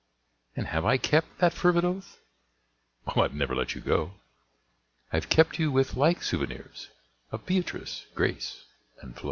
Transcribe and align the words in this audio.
And 0.55 0.65
have 0.65 0.83
I 0.83 0.97
kept 0.97 1.37
that 1.37 1.53
fervid 1.53 1.85
oath? 1.85 2.17
Well 3.05 3.23
I've 3.23 3.35
never 3.35 3.55
let 3.55 3.75
you 3.75 3.81
go: 3.81 4.13
I've 5.13 5.29
kept 5.29 5.59
you 5.59 5.71
with 5.71 5.93
like 5.95 6.23
souvenirs 6.23 6.89
Of 7.31 7.45
Beatrice, 7.45 8.07
Grace 8.15 8.65
and 9.03 9.15
Flo. 9.15 9.19